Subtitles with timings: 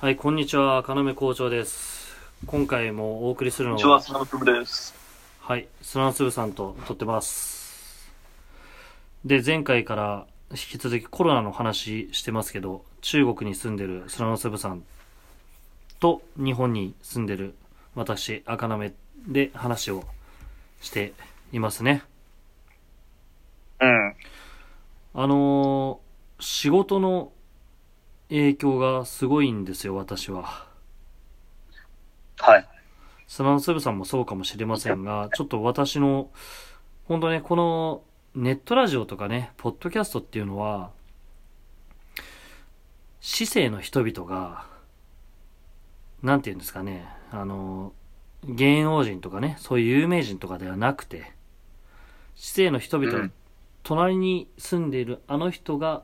[0.00, 2.16] はい、こんにちは、かなめ校長です。
[2.46, 4.94] 今回もお送りするのこんにちは、は、砂のつぶです。
[5.40, 8.10] はい、砂の粒さんと撮ってます。
[9.26, 14.84] で、前回から引き続きコロナの話してますけど、中国に住んでる砂の粒さん
[15.98, 17.54] と日本に住んでる
[17.94, 18.94] 私、赤なめ
[19.28, 20.04] で話を
[20.80, 21.12] して
[21.52, 22.02] いますね。
[23.82, 24.14] うん。
[25.12, 26.10] あのー
[26.40, 27.32] 仕事の
[28.30, 30.66] 影響がすごいんですよ、私は。
[32.38, 32.68] はい。
[33.26, 36.30] 砂の粒さんもそうかもしれませんが、ちょっと私の、
[37.04, 38.02] 本当ね、この
[38.34, 40.90] ネットラジオとかね、ポッドキャストっていうのは、
[43.20, 44.66] 市政の人々が、
[46.22, 47.92] なんて言うんですかね、あの、
[48.44, 51.32] 芸能人とかね、そういう有名人とかではなくて、
[52.34, 53.32] 市政の人々、うん
[53.82, 56.02] 隣に住んでいるあの人が、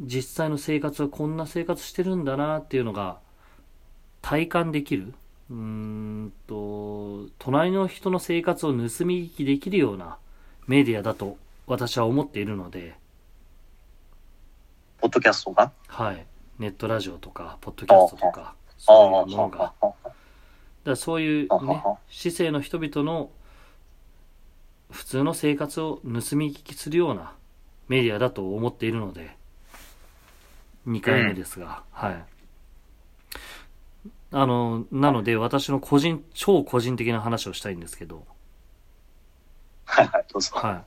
[0.00, 3.18] 実際の生活はこんな生活してるんだなっていうのが、
[4.20, 5.14] 体感できる。
[5.50, 10.18] うーんと、隣の人の生活を盗み聞きできるような
[10.66, 12.94] メディアだと私は思っているので、
[14.98, 15.72] ポッドキャストが？
[15.88, 16.26] はい。
[16.58, 19.74] ネットラジオとか、ポッドキャストとか、そういうものが。
[20.84, 23.30] だそういうねは、市政の人々の
[24.90, 27.34] 普通の生活を盗み聞きするような
[27.88, 29.36] メディアだと思っているので、
[30.86, 32.24] 2回目ですが、はい。
[34.32, 38.26] あの、なので私の個人、超個人的な話をしたいんですけど、
[39.84, 40.50] はいはい、どうぞ。
[40.54, 40.84] はい。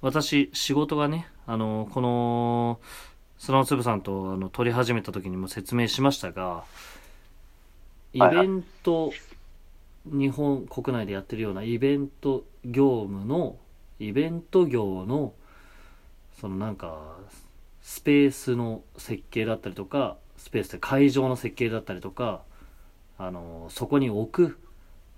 [0.00, 2.80] 私、仕事がね、あの、この、
[3.38, 6.64] 砂の粒さんとあの撮り始めた時にも説明しましたが、
[8.12, 9.12] イはいはいベント、
[10.06, 13.56] 日本国内でやってるようなイベント業務の、
[13.98, 15.34] イベント業の、
[16.40, 17.18] そのなんか、
[17.86, 22.42] スペースの設計だったりとか、スペースで会場の設計だったりとか、
[23.16, 24.58] あの、そこに置く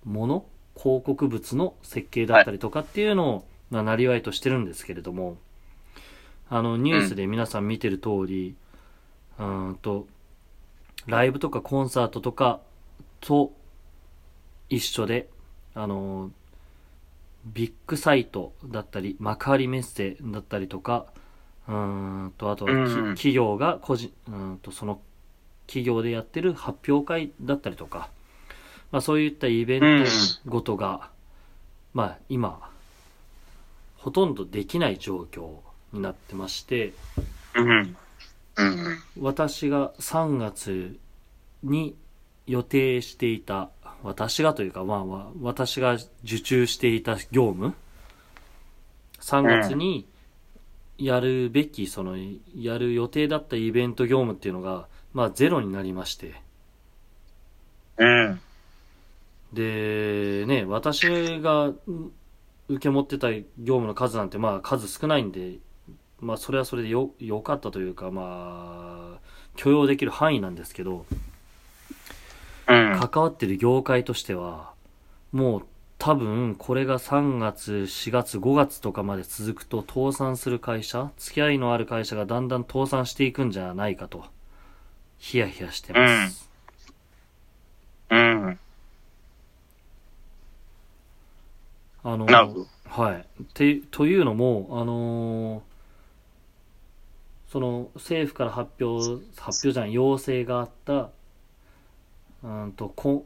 [0.04, 0.44] もの、
[0.76, 5.38] 広告物の設計だったりとかっていうのを、まあ、なりわいとしてるんですけれども、
[6.50, 8.54] あの、ニュースで皆さん見てる通り、
[9.38, 10.06] うーんと、
[11.06, 12.60] ライブとかコンサートとか
[13.20, 13.50] と
[14.68, 15.30] 一緒で、
[15.74, 16.30] あの、
[17.46, 21.06] ビッグサイトだったり、幕張メッセだったりとか、
[21.68, 25.00] うーんと、あとうんうん企業が個人、うーんと、その
[25.66, 28.08] 企業でやってる発表会だったりとか、
[28.90, 29.86] まあそういったイベント
[30.46, 31.10] ごとが、
[31.92, 32.70] まあ今、
[33.96, 35.50] ほとんどできない状況
[35.92, 36.94] になってまして、
[37.54, 37.68] うん。
[37.68, 37.96] うん。
[38.56, 38.98] うん。
[39.20, 40.98] 私が3月
[41.62, 41.94] に
[42.46, 43.70] 予定していた、
[44.02, 47.74] 私がというか、まあまあ、私が受注していた業務、
[49.20, 50.06] 3月に
[50.98, 52.16] やるべき、その、
[52.54, 56.34] やる予定だったイベント業務っていうのが、まあゼロになりまして、
[57.96, 58.40] うん。
[59.52, 62.12] で、ね、私がうん
[62.68, 65.58] 受け持ってた業務の数なんて、まあ数少ないんで、
[66.20, 69.18] まあそれはそれでよ、良かったというか、まあ、
[69.56, 71.06] 許容できる範囲なんですけど、
[72.68, 73.00] うん。
[73.00, 74.72] 関わってる業界としては、
[75.32, 75.62] もう
[75.98, 84.24] 多分これが3月、4月、5月とかまで続くと倒産する会社、付き合いのある会社がだんだん倒産していくんじゃないかと、
[85.18, 86.48] ヒヤヒヤしてます。
[88.10, 88.58] うん。
[92.04, 92.66] あの、なるほど。
[92.86, 93.26] はい。
[93.54, 95.68] て、というのも、あのー
[97.50, 101.10] その政府から発表、発表じゃん、要請があった、
[102.42, 103.24] うんと、こ、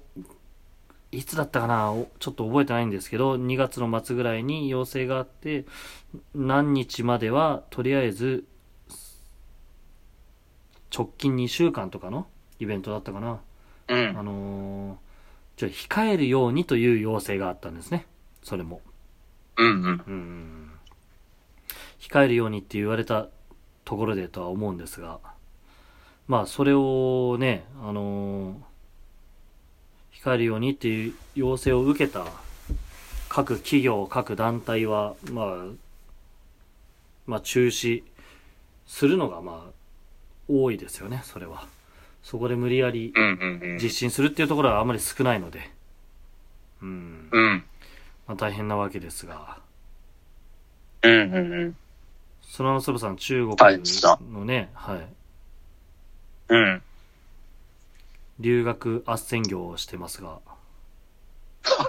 [1.13, 1.93] いつだったかな？
[1.93, 5.67] おちょっと覚えてないんですけど、2月の末ぐらいに要請があって、
[6.35, 8.45] 何日までは、とりあえず、
[10.95, 12.27] 直近2週間とかの
[12.59, 13.41] イベントだったかな？
[13.89, 14.19] うん。
[14.19, 14.97] あのー
[15.55, 18.07] ちょ、控えるようにという要請があったんですね。
[18.43, 18.81] それも。
[19.59, 19.67] うん。
[19.67, 20.05] うん。
[20.07, 20.71] うん
[22.01, 23.29] 控えるようにって言われた
[23.85, 25.21] ところでとは思うんですが、
[26.27, 28.72] まあ、それをね、あのー
[30.23, 32.27] 控えるようにっていう要請を受けた
[33.29, 35.47] 各企業、各団体は、まあ、
[37.27, 38.03] まあ、中止
[38.87, 39.73] するのが、まあ、
[40.49, 41.67] 多いですよね、それは。
[42.23, 43.61] そこで無理やりうん。
[43.63, 43.79] うん。
[43.83, 45.71] 実施するっていうところはあまり少ないので、
[46.83, 47.65] うん、うん。
[48.29, 49.59] まあ、大変なわけですが、
[51.03, 51.13] うん。
[51.13, 51.39] う
[51.69, 51.77] ん。
[52.43, 53.57] そのつぶさん、中国
[54.31, 55.09] のね、はい、
[56.49, 56.83] うん。
[58.39, 60.41] 留学斡旋業をしてますが、は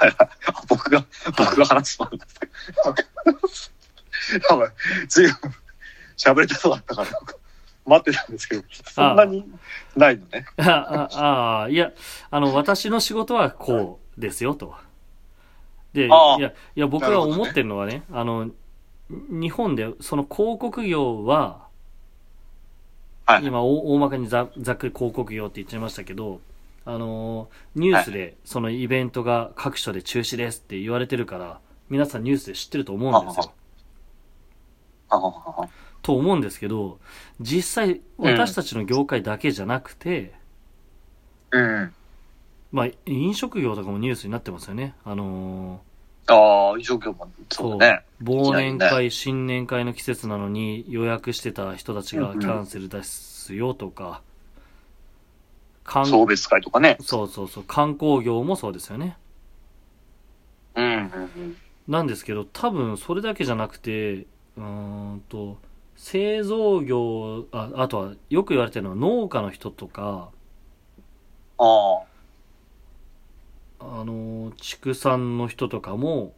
[0.04, 0.16] いはい。
[0.20, 0.30] あ
[0.68, 1.06] 僕が、
[1.38, 2.48] 僕が話す番だった。
[4.54, 4.72] やばい。
[5.08, 5.36] ずいぶん
[6.18, 7.10] 喋れたそうだったから。
[7.86, 9.46] 待ってたんですけど、そんなに
[9.96, 10.46] ないのね。
[10.58, 11.92] あああ、いや、
[12.32, 14.76] あの、私の仕事はこうですよ、と。
[15.92, 18.50] で、いああや、いや、僕が思ってるのはね、あの、
[19.10, 21.68] 日本で、その広告業は、
[23.26, 23.46] はい。
[23.46, 26.42] 今、大大まかにざざっくり広告業って言っちゃいましたけど、
[26.86, 31.60] あの、ニュースで、そのイベントが各所で中止ですって言われてるから、
[31.90, 33.54] 皆さんニュースで知ってると思うんですよ。
[36.02, 37.00] と思うんですけど、
[37.40, 40.34] 実際、私たちの業界だけじゃなくて、
[41.52, 41.94] うん。
[42.72, 44.96] まあ、飲食業とかもニュースになってますよね。
[45.06, 45.82] あの
[46.28, 48.06] ああ、飲食業もそうだね。
[48.22, 54.22] ー忘年会、新年会の季節なのに予約してた人たちがうんうんキャンセルですよとか、
[55.84, 56.98] 観送別会とかね。
[57.02, 59.18] そうそうそう、観光業もそうですよね。
[60.76, 61.00] うんうんう
[61.50, 61.58] ん。
[61.88, 65.58] なんですけど、多分それだけじゃなくて、うーんと、
[65.96, 70.32] 製造業、ああとはよく言われてるのは農家の人とか、
[71.58, 72.13] ああ。
[73.92, 76.34] あの、畜産の人とかも、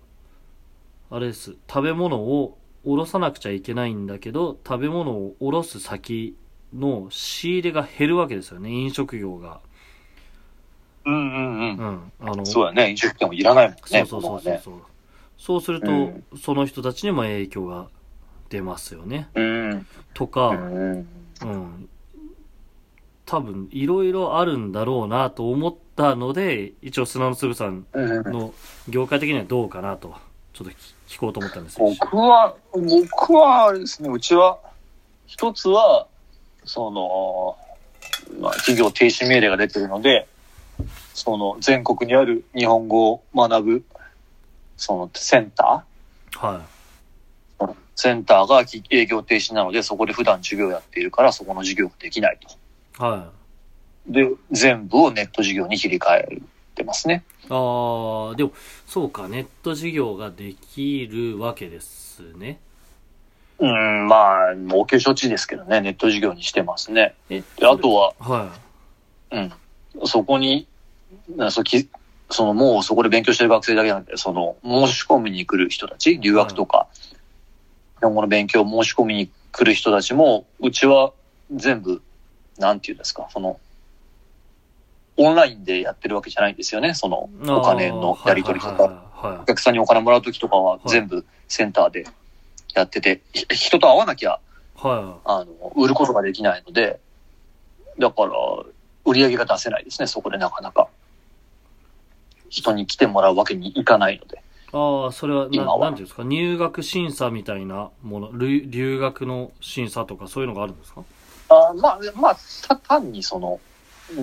[1.11, 6.35] あれです、食べ物をおろさなくちゃいけないんだけど、食べ物をおろす先
[6.73, 9.59] の仕入れが減るわけですよね、飲食業が。
[11.05, 11.77] うんうんうん。
[11.77, 12.11] うん。
[12.19, 12.89] あの、そうだね。
[12.89, 13.81] 飲食店もいらないもんね。
[13.85, 14.61] そうそうそうそうね。
[14.63, 14.75] そう。
[15.37, 17.87] そうすると、うんその人たちにも影響が
[18.49, 19.29] 出ますよね。
[19.35, 19.87] うん。
[20.13, 21.07] とか、うん。
[21.41, 21.89] うん。
[23.25, 28.31] 多分、いろいろあるんだろうなと思ったので、一応砂の粒さんうん。
[28.31, 28.53] の
[28.87, 30.15] 業界的にはどうかなと、
[30.53, 31.87] ちょっと聞聞こうと思ったんですよ。
[31.99, 34.59] 僕は、僕はあれですね、うちは、
[35.25, 36.07] 一つは、
[36.65, 37.57] その、
[38.39, 40.27] まあ、企業停止命令が出てるので、
[41.13, 43.83] その全国にある日本語を学ぶ、
[44.77, 45.85] そのセンタ
[46.33, 52.57] はーセンターが営業停止なので、そこで普段授業やっているから、そこの授業ができないと。
[52.99, 53.01] い。
[53.01, 53.31] は
[54.07, 56.41] で、全部をネット授業に切り替え
[56.75, 57.23] てますね。
[57.43, 57.47] い。
[57.49, 58.51] ああ、でも、
[58.87, 62.59] そうか、ネット事業ができるわけですね。
[63.57, 67.15] うん、まあ、お化承知ですけどね、ネット授業にしてますね。
[67.29, 68.53] え、で、あとは、は
[69.31, 69.51] うん。
[70.05, 70.67] そこに、
[71.35, 71.89] なそき
[72.29, 76.87] そのもうそこで勉強してる学生だけじゃなくて、その申し込みに来る人たち、留学とか、
[77.99, 81.13] 日本語の勉強を申し込みに来る人たちも、うちは
[81.53, 82.01] 全部、
[82.57, 83.59] なんていうんですか、その、
[85.17, 87.49] オンラインでやってるわけじゃないんですよね、そのい。
[87.49, 89.05] お金のやり取りとか。
[89.41, 92.05] お客さんにお金もらうときとかは全部センターで
[92.73, 94.39] やってて、ひ人と会わなきゃ、
[94.75, 94.91] はい。
[94.91, 96.99] はあの、売ることができないので、
[97.97, 98.31] だから、
[99.05, 100.89] 売り上げが出せないですね、そこでなかなか。
[102.49, 104.37] 人に来てもらうわけにいかないので。
[104.37, 104.39] い。
[104.73, 111.03] ああ、それは、な今はなんていうんですか、入学審査みたいなもの、留留学の審査とかそういうのがあるんですか？
[111.49, 112.37] あまあ、まあ、
[112.67, 113.59] た単にその、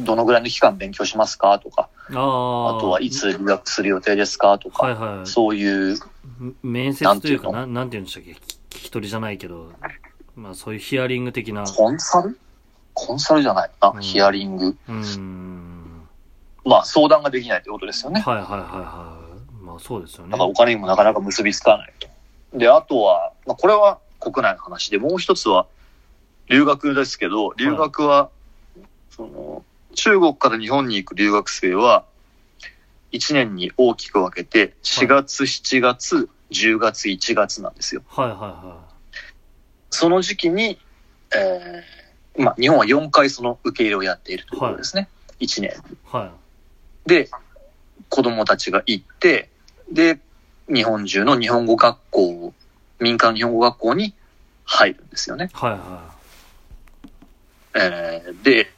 [0.04, 1.58] どのぐらいの期間勉強しますか？
[1.58, 2.78] とか、ああ。
[2.78, 4.58] あとはいつ留学する予定ですか？
[4.58, 5.26] とか、はいはい。
[5.26, 5.98] そういう、
[6.62, 8.38] 面接というか、ななんなんていうんでしたっけ、聞聞
[8.69, 9.72] き取りじゃないけど、
[10.36, 11.64] まあそういうヒアリング的な。
[11.64, 12.38] コンサル？
[12.94, 14.66] コンサルじゃないな、うんヒアリング。
[14.66, 16.08] うーん。
[16.64, 18.20] まあ、相談ができないということですよね。
[18.20, 19.19] はいはいはいは
[19.60, 19.64] い。
[19.64, 20.48] まあそうですよねだから。
[20.48, 22.08] お金にもなかなか結びつかないと。
[22.56, 25.66] で、あとは、まあ、これは国内の話で、もう一つは
[26.49, 28.31] 留学ですけど、留学は、
[29.11, 32.05] その、中国から日本に行く留学生は、
[33.13, 38.03] 1年に大きく分けて、4月、7月、10月、1月なんですよ。
[38.08, 38.82] はいはいは
[39.91, 40.79] その時期に、
[41.34, 45.08] えー、まあ、日本は4回その受け入れをやっているということですね。
[45.41, 45.70] 1年。
[45.70, 46.17] い。
[46.17, 46.32] は
[47.06, 47.08] い。
[47.08, 47.29] で、
[48.08, 49.51] 子供たちが行って、
[49.91, 50.19] で、
[50.72, 52.55] 日本中の日本語学校、
[53.01, 54.15] 民間日本語学校に
[54.65, 55.51] 入るんですよね。
[55.53, 56.13] はいは
[57.74, 58.70] えーで、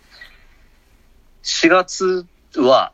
[1.43, 2.93] 4月は、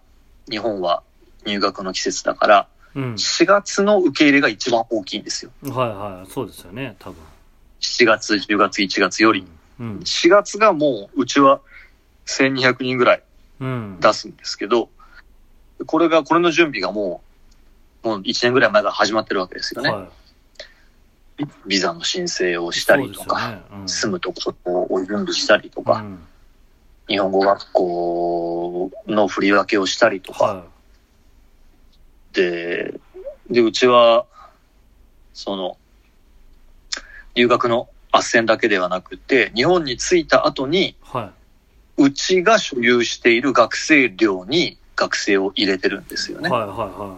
[0.50, 1.02] 日本は
[1.46, 2.98] 入学の季節だから、い。
[2.98, 3.14] うん。
[3.14, 5.50] 4月の受け入れが一番大きいんですよ。
[5.62, 6.30] はいはい。
[6.30, 7.16] そうですよね、多分。
[7.80, 9.46] 7月、10月、1月より。
[9.78, 9.98] うん。
[9.98, 11.60] 4月がもう、うちは
[12.26, 13.22] 1200人ぐらい
[13.60, 13.98] うん。
[14.00, 14.88] 出すんですけど、
[15.86, 17.22] これが、これの準備がも
[18.02, 19.90] う、もう1年ぐらい前から始まってるわけですよね。
[19.90, 20.08] はい。
[21.66, 26.26] ビザの申請をしたりとか、ねうん住むところを準備したりとか、うん
[27.08, 30.64] 日本語学校の振り分けをしたりとか、は
[32.32, 33.00] で、
[33.50, 34.26] で、うちは、
[35.34, 35.76] その、
[37.34, 40.96] 留学の斡旋だけではなくて、日本に着いた後に、い。
[41.02, 41.32] は
[41.96, 46.42] うちが所有している学生寮に学生を入れてるんですよい。
[46.42, 46.48] ね。
[46.48, 47.16] はいはいは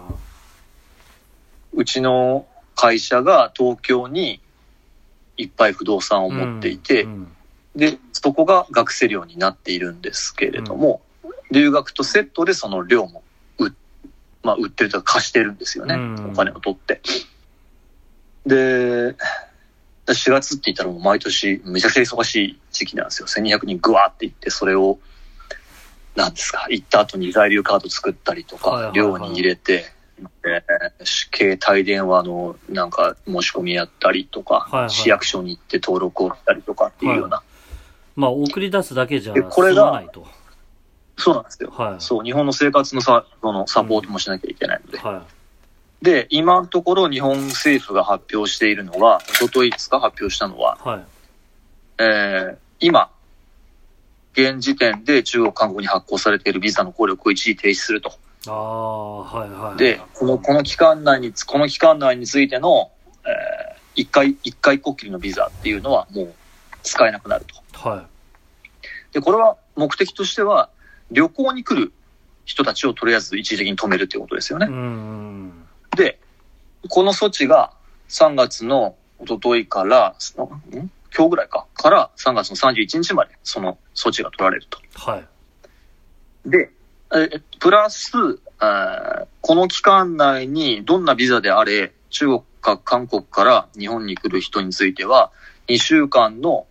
[1.75, 2.47] うちの
[2.83, 4.41] 会社が東京に
[5.37, 6.33] いっぱい不動産をい。
[6.33, 7.33] 持っていて、うん
[7.77, 11.01] で、そこが学生寮になっているんですけれども、
[11.51, 13.23] 留学とセットでその寮も
[13.57, 13.73] 売,、
[14.43, 15.95] まあ、売ってるというか貸してるんですよね。
[15.95, 17.01] うんお金を取って。
[18.45, 19.15] で、
[20.07, 23.29] 4月って言ったらもう毎年めちゃくちゃ忙しい時期なんですよ。
[23.29, 24.99] 1200人ぐわーって行って、それを、
[26.15, 29.87] なんですか、行った後に在留カード作ったりとかはいはいは、い寮に入れて、
[30.43, 30.65] で
[31.05, 37.43] 携帯電話のなんか申し込みやったりとか、はいはい市役所に行って登録をしたりとかっていうような、
[38.17, 40.27] まあ、送り出すだけじゃ済まないと。
[41.17, 41.71] そうなんですよ。
[41.71, 41.95] はい。
[41.99, 44.99] そう、日本の生活のさそのサポートもしなきゃいけないので。
[44.99, 45.25] は
[46.03, 50.89] で、今のところ日本政府が発表しているのは、一昨日ですか発表したのは、い。
[50.89, 51.05] はい。
[51.99, 53.13] えー今、
[54.33, 58.13] 現時点で中国、韓国に発行されているビザの効力を一時停止すると。
[58.47, 59.79] ああ、はいはい。
[59.79, 62.91] で、この、この期間内につ、この期間内についての、
[63.25, 66.35] えー一回、一回こっきりのビザっていうのはもう
[66.83, 67.89] 使えなくなると。
[67.89, 68.07] は
[69.13, 70.71] で、これは目的としては、
[71.11, 71.93] 旅行に来る
[72.45, 74.63] 人たちをとりあえず一時的に止めるっていうことですよい。
[74.63, 74.71] ねう。
[74.71, 75.53] ん。
[75.97, 76.19] で、
[76.89, 77.73] この措置が
[78.09, 80.91] 3月の一昨日から、ん？
[81.15, 84.81] 今日ぐらいか、から3月の31日までその措置が取られると。
[84.95, 86.49] はい。
[86.49, 86.71] で、
[87.15, 88.13] えプラス、
[89.41, 95.31] この期間内にどんなビザであれ、中国か韓国から日本に来る人については、
[95.69, 96.67] 2週間の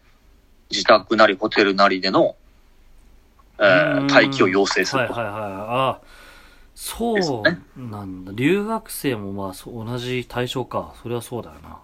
[0.72, 2.36] 自宅なりホテルなりでの、
[3.60, 5.14] えーうん待機を要請すると。
[5.14, 5.52] はいはいはい。
[5.54, 6.02] ああ、
[6.76, 7.44] そう
[7.80, 8.32] なんだ。
[8.34, 10.96] 留学生もまあ同じ対象か。
[11.04, 11.78] それはそうだよな。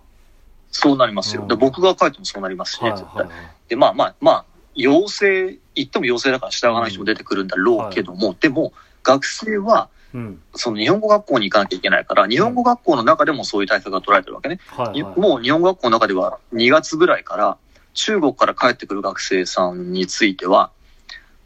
[0.71, 1.43] そうなりますよ。
[1.43, 3.35] うんで僕が書いてもそうなりますしね、はい絶対はい。
[3.35, 3.45] はい。
[3.67, 4.45] で、まあまあまあ、
[4.77, 10.41] 要請、言っても要請だから従わない人も出てくるんだろうけども、でも、学生は、うん。
[10.55, 14.59] その日本語学校に行かなきゃいけないから、日本語学校の中でもそういう対策が取られてるわけね。
[14.67, 15.19] はいはい。
[15.19, 17.57] もう日本語学校の中では2月ぐらいから、
[17.93, 20.71] 中国から帰ってくる学生さんについては、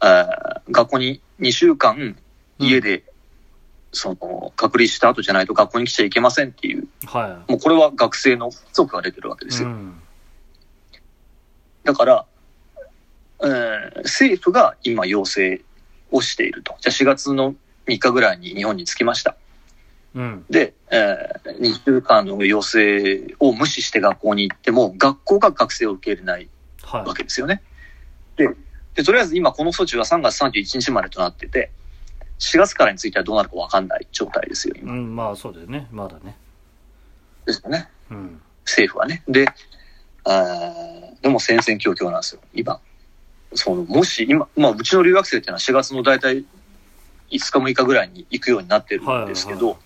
[0.02, 2.16] えー学校に2週間
[2.58, 3.04] 家で、
[3.92, 9.54] その、隔離した後じゃないと学校に来ちゃいけませんっていう、はもうこれは学生の規則が出てるわけでい。
[9.54, 9.68] すよ。
[9.68, 10.00] うん。
[11.84, 12.26] だから、
[13.42, 15.60] えー政府が今要請
[16.10, 16.76] をしていると。
[16.80, 17.54] じゃあ4月の
[17.86, 19.36] 3日ぐらいに日本に着きました。
[20.14, 20.44] うん。
[20.50, 26.48] で、で、えー2週間の要請を無視して学校に行っても、学校が学生を受け入れない
[26.82, 27.14] はいわ。
[27.14, 27.62] けですよね。
[28.36, 28.48] で、
[28.94, 31.70] でとりあえず今この措置は3月31日までとなってて、
[32.38, 34.92] 4月からについてはどうなるかわかんない状態ですよ、今。
[34.92, 35.86] うん、まあそうだよね。
[35.90, 36.36] まだね。
[37.46, 37.88] ですよね。
[38.10, 38.40] うん。
[38.64, 39.22] 政府はね。
[39.28, 39.46] で、
[40.24, 42.80] あーでも戦々恐々なんですよ、今。
[43.54, 46.44] その、もし今、まあ、うちの留学生っていうのは4月の大体5
[47.30, 49.76] 日6日ぐらいに行くようになってるんですけど、はい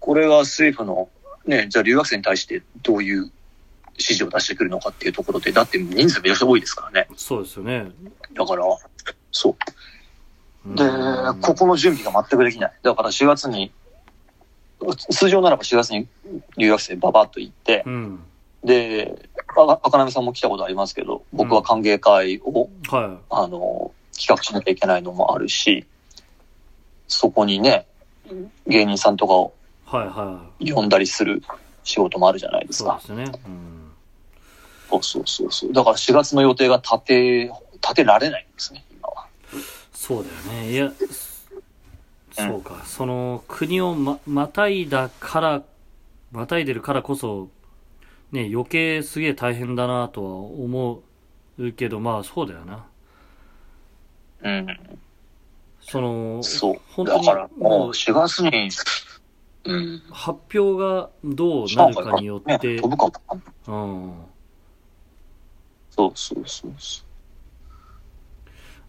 [0.00, 1.08] これは政府の、
[1.46, 3.30] ね、じゃあ留学生に対してどういう
[3.92, 7.08] 指示を出してくるのかっていうところで、だって人数めちゃくちゃ多いですからね。
[7.16, 7.90] そうですよね。
[8.32, 8.64] だから、
[9.30, 10.74] そう。
[10.74, 12.72] でうん、ここの準備が全くできない。
[12.82, 13.72] だから4月に、
[15.10, 16.08] 通常ならば4月に
[16.56, 18.20] 留学生ババッと行って、うん。
[18.64, 25.86] で、あ赤波さんも来たことありますけど、僕は歓迎会を、はあの、企画しなきゃいけないのもあるし、
[27.08, 27.86] そこにね、
[28.66, 29.54] 芸人さんとかを
[29.92, 29.96] い。
[29.96, 31.42] はいは呼んだりする
[31.82, 32.72] 仕事もあるじゃないでい。
[32.72, 33.26] すかそうで。
[33.26, 33.40] すね。
[33.46, 33.90] うん。
[34.90, 35.72] そうそうそうそう。
[35.72, 37.52] だから4月の予定が立て、
[37.82, 39.26] 立てられないんですね、今は。
[39.92, 40.70] そうだよね。
[40.72, 40.92] いや、
[42.32, 42.82] そうか。
[42.86, 45.62] その、国をま、またいだから、
[46.30, 47.48] またいでるからこそ、
[48.32, 51.02] ね、余計すげえ大変だなとは思
[51.58, 52.86] うけど、まあそうだよな。
[54.42, 54.66] うん。
[55.80, 56.80] その、そう。
[56.92, 58.70] 本当にだからももうう4月に、
[59.64, 60.02] うん。
[60.10, 63.40] 発表がどうなるかによねって、飛ぶかも。
[63.66, 64.12] うん。
[65.90, 67.04] そうそうそうそう。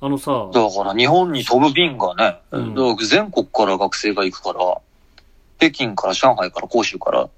[0.03, 4.77] あのさ、だから日本に飛ぶ便がね、うん全国から学生が行くから、
[5.59, 7.29] 北京から上海から広州から、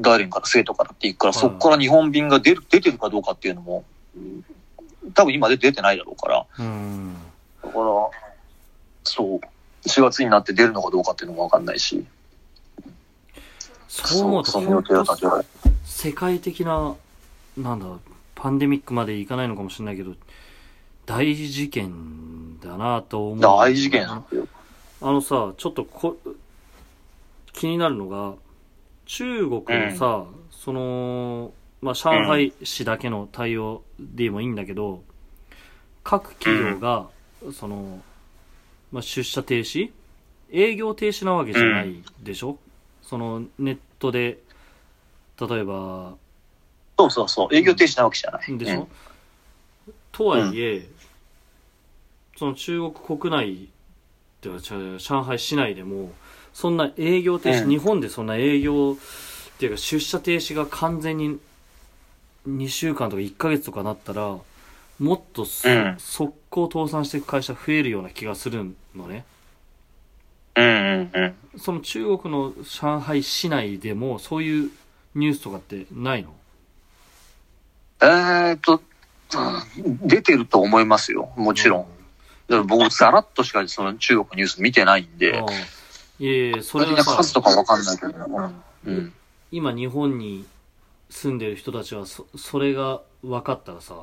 [0.00, 3.84] 大連から生徒からって行くから、はいそこから日本便が出る、出てるかどうかっていうのも、
[4.16, 4.44] うん
[5.14, 7.14] 多分今で出てないだろうから、うん。
[7.62, 7.84] だから、
[9.04, 9.40] そう、
[9.88, 12.04] 4月になって出るのかどうかっていうのもわかんないし、
[13.88, 15.44] そう思うと、
[15.84, 16.94] 世界的な、
[17.56, 17.86] なんだ、
[18.34, 20.14] パンデミックまでいかないのかもしれないけど、
[21.06, 23.40] 大事件だなと思う。
[23.40, 24.06] 大事件。
[24.08, 24.22] あ
[25.02, 26.16] のさ、ちょっとこ、
[27.52, 28.34] 気になるのが、
[29.12, 31.52] 中国のさ、その、
[31.82, 35.02] まあ、上海市だけの対応でもいいんだけど、
[36.04, 37.08] 各企業が、
[37.52, 38.00] その、
[38.92, 39.90] まあ、出社停止？
[40.52, 42.56] 営業停止なわけじゃないでしょ、
[43.02, 44.38] その、ネットで、
[45.40, 46.14] 例えば、
[46.96, 48.58] そうそうそう、営業停止なわけじゃない。
[48.58, 48.88] でしょ、
[50.12, 50.86] とはいえ、
[52.36, 53.68] その中国国内
[54.40, 56.12] ではちゃ上海市内でも
[56.52, 58.96] そんな営業停止、うん日本でそんな営業っ
[59.58, 61.38] ていうか出社停止が完全に
[62.48, 64.36] 2週間とか1ヶ月とかなったら
[64.98, 65.96] もっとそ、うん。
[65.98, 69.24] 速攻倒産していく会社増えるような気がするのね。
[70.56, 71.26] うんうんう
[71.56, 71.60] ん。
[71.60, 74.70] その中国の上海市内でもそういう
[75.14, 76.34] ニュースとかってないの？
[78.02, 81.30] えーっと、うん出てると思いますよ。
[81.36, 81.86] もちろん。
[82.48, 85.54] だから僕、ざらっとしかその中国ニュース見てないんで、ああい
[86.26, 88.12] えいえそそれはさ数とかわかんないけど、
[88.86, 89.12] うん。
[89.50, 90.46] 今日本に
[91.08, 93.94] 住んでる人たちはそそれが分かったらさ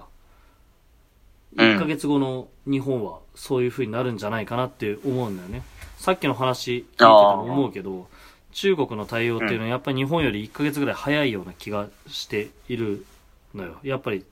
[1.56, 1.76] うん。
[1.76, 5.64] 1ヶ月後の日本はそういう風になるんじゃないかなって思うんだよね。
[5.98, 8.08] さっきの話聞いてても思うけど
[8.52, 13.06] 中国の対応っていうのはやっぱり日本より1ヶ月ぐらい早いような気がしている
[13.54, 13.78] のよ。
[13.84, 14.26] やっぱり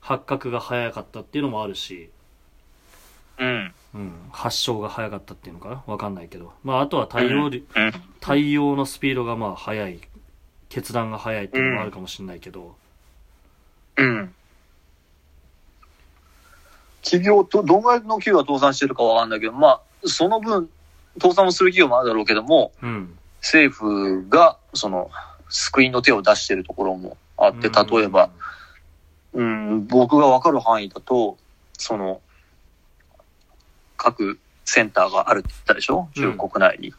[0.00, 2.10] 発覚が早かったっていうのもあるし、
[3.94, 4.00] うん。
[4.00, 5.82] うん、発症が早かったっていうのかな？
[5.86, 6.52] 分かんないけど。
[6.64, 7.50] まああとは対応。
[8.20, 10.00] 対応のスピードがまあ速い。
[10.68, 12.74] 決断が早いっていうのもあるかもしれないけど、
[13.98, 14.34] うん。
[17.02, 20.70] 企業と、どんぐらいの企業が倒産してるかわかんないけど、まあ、その分、
[21.20, 23.14] 倒産をする企業もあるだろうけども、うん。
[23.42, 25.10] 政府が、その、
[25.50, 28.30] 救いの手を出してるところもあって、例えば、
[29.34, 31.36] うん、僕がわかる範囲だと、
[31.74, 32.22] その、
[34.02, 36.08] 各センターがあるって言ったでしょ？
[36.14, 36.92] 中国国内に。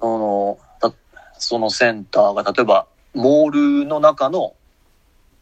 [0.00, 0.92] あの、だ
[1.38, 4.54] そのセンターが、例えば、モールの中の、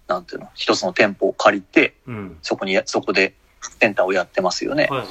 [0.06, 2.38] なんていうの、一つの店舗を借りて、うん。
[2.42, 3.34] そこに、そこで
[3.80, 4.86] センターをやってますよね。
[4.90, 5.08] はいはい。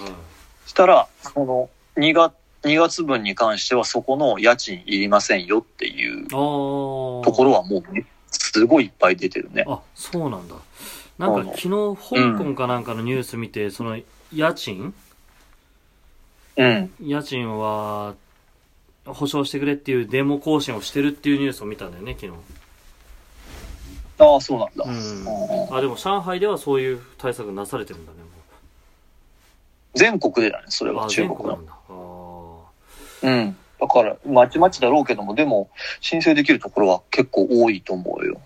[0.68, 2.34] したら、その、2月、
[2.64, 9.64] 2月分に関してはそこの家賃いりませんよっていうところはもうね、すごいいっぱい出てるね。
[9.66, 10.56] あそうなんだ。
[11.18, 13.98] なんか昨日香港かなんかのニュース見て、その
[14.34, 14.94] 家賃
[16.58, 16.92] うん。
[17.02, 18.16] 家賃は
[19.06, 22.34] 保証してくれっていうデモ更新をしてるっていうニュースを見たんだよね昨日
[24.20, 24.84] ああ、そうなんだ。
[24.86, 24.90] う
[25.74, 28.30] んあでも上海ではそういう対策なされてるんだねも
[29.96, 31.66] 全国でだね、それは中国の全国なん。
[31.66, 32.00] だあ
[33.24, 33.58] うん。
[33.80, 35.70] だから、まちまちだろうけども、でも、
[36.02, 38.42] 申請できるところは結構多いと思うよ。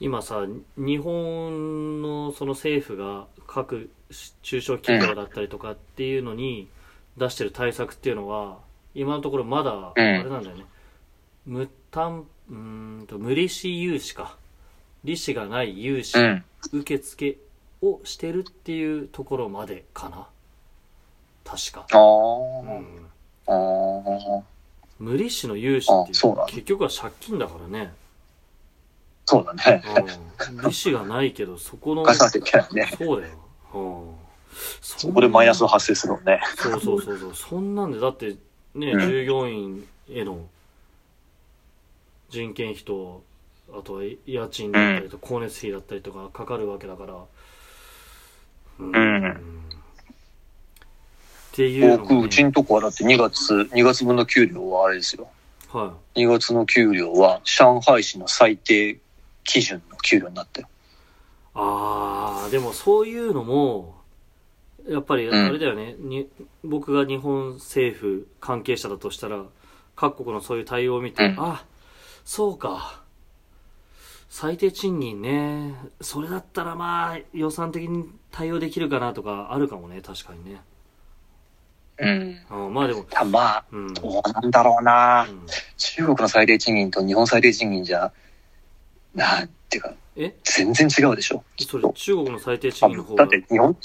[0.00, 0.44] 今さ
[0.76, 3.90] 日本のその政府が各
[4.42, 6.68] 中小企業だったりとかっていうのに
[7.16, 8.58] 出してる対策っていうのは
[8.94, 10.64] 今のところまだあうんれなんだよね、
[11.46, 12.56] 無担うー
[13.02, 14.36] んと無利子融資か
[15.04, 16.44] 利子がない融資うん。
[16.72, 17.36] 受付
[17.82, 20.26] をしてるっていうところまでかな
[21.44, 23.06] 確か、あうん、
[23.46, 24.42] あ。
[24.98, 27.92] 無利子の融資ってあそうなんだ結局は借金だからね、
[29.26, 29.82] そうだね。
[30.48, 32.14] うん、利子がないけどそこのね。
[32.98, 33.34] そうだよ。
[33.74, 34.23] うん。
[34.80, 36.40] そそこでマイナス発生するのね。
[36.56, 37.34] そうそうそうそう。
[37.34, 38.36] そんなんで、だって、
[38.74, 40.46] ね、うん従業員への
[42.28, 43.22] 人件費と、
[43.72, 47.14] あとは家賃だったりと、光熱費だったりとかかかるわけだから。
[48.78, 49.64] うんうん
[51.54, 55.28] っていうの僕、も、うちね、んとこはだって2月、2月分の給料はあれですよ。
[55.68, 58.98] は2月の給料は上海市の最低
[59.44, 60.66] 基準の給料になってる。
[60.66, 60.70] い。
[61.54, 63.94] ああ、でもそういうのも、
[64.88, 66.28] やっぱりんあれだよね、に
[66.62, 69.42] 僕が日本政府関係者だとしたら、
[69.96, 71.64] 各国のそういう対応を見て、うんあ、
[72.24, 73.02] そうか。
[74.28, 75.74] 最低賃金ね。
[76.00, 80.60] それだったらまあ予算的に対応できるかなとかあるかもね、確かにね。
[81.98, 82.66] うん。
[82.66, 83.94] うん、まあでも、たまあ、うん。
[83.94, 85.32] どうなんだろうなう。
[85.32, 88.12] ん中国の最低賃金と日本最低賃金じゃ、
[89.14, 90.34] なんていうか、え？
[90.42, 91.44] 全然違うでしょ。
[91.58, 91.92] それと。
[91.92, 93.76] 中国の最低賃金の方が、だって日本、ん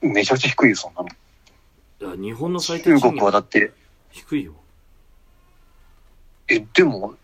[0.00, 1.08] めちゃくちゃ低いよ、そんなの。
[1.08, 3.72] いや日本の最低中国賃金はだって、
[4.10, 4.52] 低いよ。
[6.48, 7.14] え、でも、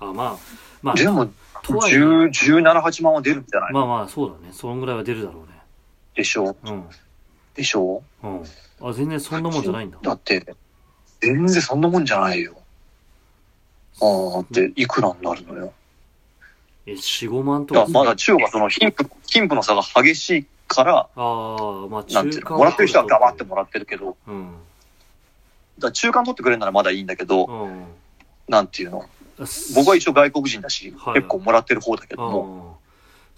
[0.00, 0.36] あ、まあ、
[0.82, 1.30] まあ、でも、
[1.62, 3.72] とはいえ、10 17、8万は出るんじゃない？
[3.72, 4.52] まあまあそうだね。
[4.52, 5.60] そんぐらいは出るだろうね。
[6.14, 6.56] でしょ？
[6.64, 6.84] うん。
[7.54, 8.02] でしょ？
[8.22, 8.42] うん。
[8.82, 9.98] あ、全然そんなもんじゃないんだ。
[10.02, 10.56] だって、
[11.20, 12.56] 全然そんなもんじゃないよ。
[14.00, 15.74] ああ、って、いくらになるのよ。
[16.86, 17.80] え、4、5万とか。
[17.80, 24.54] だからまだ中国はその貧富、貧富の差が激しいから、ああ、まあ中なんていうの、間もらってる人はガバってもらってるけど、うん。
[25.78, 27.84] ら中間取ってくれるならまだいいんだけど、うん。
[28.48, 29.04] なんていうの、
[29.74, 32.80] 僕は一応外国人だし、はい結構もらってる方だけども、うん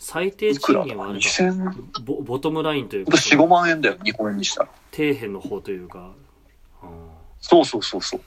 [0.04, 4.68] 最低賃金はあれだ ?2000、ほんボボトムラインというとか、4、5万円だよ、日本円にしたら。
[4.90, 6.10] 底辺の方というか、
[6.82, 6.88] うん
[7.40, 8.20] そうそうそうそう。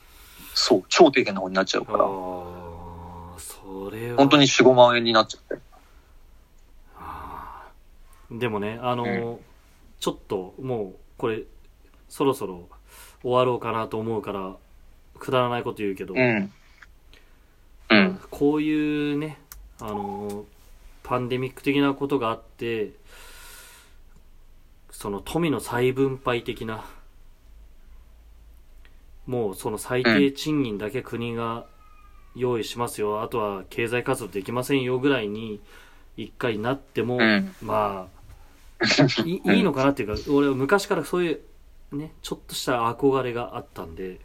[0.53, 4.17] そう、超低減の方になっちゃうから、それは。
[4.17, 5.61] 本当に4、5万円になっちゃって。
[8.31, 9.39] あでもねあの、う
[9.99, 11.43] ちょっともうこれ
[12.09, 12.67] そろそろ
[13.21, 14.55] 終わろうかなと思うから
[15.19, 16.51] くだらないこと言うけど、うん。
[17.89, 18.19] うん。
[18.29, 19.39] こういうね
[19.79, 20.45] あの
[21.03, 22.91] パンデミック的なことがあって
[24.91, 26.85] その富の再分配的な
[29.25, 31.65] もうその最低賃金だけ国が
[32.35, 35.61] 用意しますよ、あとは経済活動できませんよぐらいに
[36.17, 37.53] 一回なっても、うん。
[37.61, 38.15] まあ
[39.25, 41.33] い いいのかなっていうか俺は昔からそうい
[41.91, 44.19] うねちょっとした憧れがあったんで。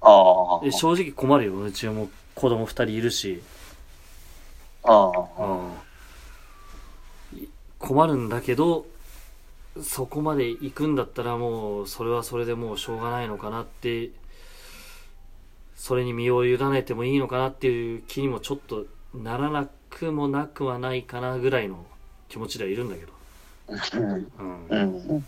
[0.00, 0.64] ああ。
[0.64, 1.60] で正直困るよ。
[1.60, 3.42] うちも子供2人いるし。
[4.84, 5.68] ああ。
[7.36, 8.86] い困るんだけど
[9.80, 14.10] そこまで行くんだったらもうそれはそれでもうしょうがないのかなって
[15.76, 19.70] それに身を委ねてもいいのかなっていう気にもちょっとならなく
[20.10, 21.84] もなくはないかなぐらいの
[22.28, 23.12] 気持ちではいるんだけど、
[24.70, 25.24] うん。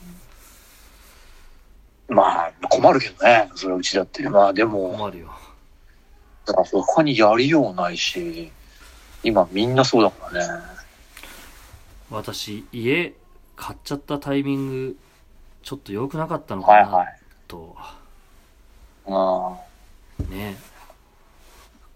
[2.08, 3.50] まあ、困るけどね。
[3.54, 4.28] それはうちだって。
[4.28, 5.30] まあでも、困るよ
[6.46, 8.50] だから他にやりようないし、
[9.22, 10.62] 今みんなそうだからね。
[12.10, 13.14] 私家
[13.56, 14.96] 買っちゃったタイミング
[15.62, 17.18] ちょっと良くなかったのかなはいはい。
[17.48, 17.74] と、
[19.06, 19.58] あ
[20.28, 20.56] ね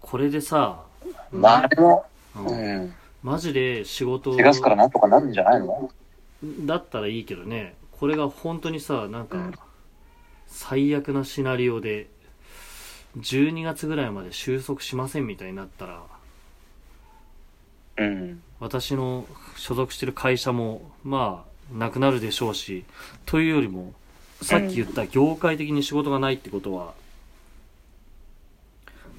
[0.01, 1.05] これでさあ。
[1.31, 2.05] まあでも、
[2.47, 2.93] うんうん。
[3.23, 5.91] マジで仕事4月からなんとかなるんじゃないの？
[6.65, 9.53] だったらいいけどねこれが本当にさなんかうん
[10.47, 12.07] 最悪なシナリオで
[13.19, 16.01] 12月ぐらいまで収束しませんみたいになったら
[17.97, 18.41] うん。
[18.59, 19.25] 私の
[19.57, 22.83] 所属してる会社もまあなくなるでしょうし
[23.25, 23.93] というよりも
[24.41, 26.93] さっき言った業界的に仕事がないってことは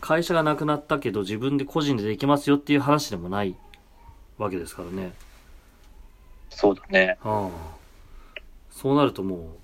[0.00, 3.54] 会社がなくなったけど自分で個人でできますよっていう話でもない
[4.38, 5.12] わけですからね
[6.50, 7.16] そうだね。
[7.22, 7.50] ああ
[8.70, 9.56] そうなるとも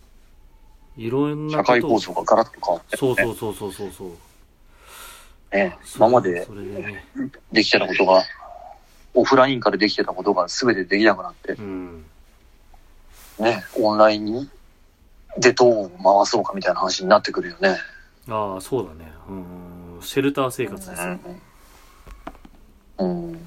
[0.97, 2.99] ういろんな社会構造がガラッと変わって、ね。
[2.99, 4.09] そうそうそうそうそうそう
[5.53, 5.77] ね。
[5.85, 6.47] そ今まで
[7.53, 8.23] できてたことが、
[9.15, 12.05] オフラインからできてたことが全てできなくなって、うん
[13.39, 14.51] ね、オンラインに
[15.39, 17.77] でどう回そうかみたいな話になってくるよね。
[18.29, 21.19] ああそうだねうんシェルター生活ですよ、
[22.99, 23.33] うん。
[23.33, 23.47] うん。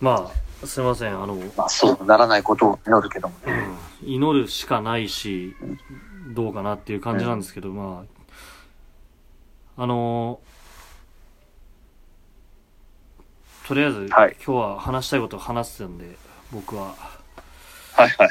[0.00, 0.30] ま
[0.62, 3.64] あすいませんあの、うん、まあそうならないことを祈るけどもね。
[4.02, 5.54] 祈るしかないし
[6.34, 8.04] どうかなっていう感じなんですけど、ま
[9.76, 10.40] ああの
[13.66, 16.16] とりあえず、はい今日は話したいことを話してたんで
[16.52, 16.94] 僕は
[17.94, 18.28] はいはい。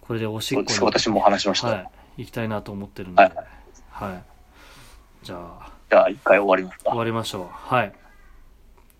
[0.00, 0.54] これでおし。
[0.54, 1.68] っこに私も話しました。
[1.68, 3.30] はい行きたいなと思ってるんでは
[3.90, 4.18] はいい、
[5.26, 6.98] じゃあじゃあ一回終わりますか終。
[6.98, 7.92] わりましょうはい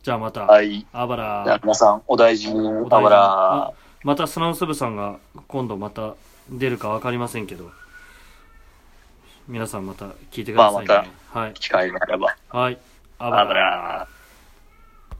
[0.03, 0.85] じゃあまた、はい。
[0.93, 2.69] あばじゃあら皆さん、お大事に。
[2.91, 3.73] あばら。
[4.03, 6.15] また砂の粒さんが今度また
[6.51, 7.71] 出るか分かりませんけど
[9.47, 12.37] 皆さんまた聞いてくださいね、まあまはい機会があれば。
[12.49, 12.79] はい
[13.21, 14.09] ああばら。